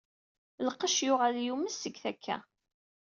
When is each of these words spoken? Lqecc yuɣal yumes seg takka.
Lqecc 0.67 0.97
yuɣal 1.07 1.35
yumes 1.45 1.75
seg 1.77 1.95
takka. 2.03 2.37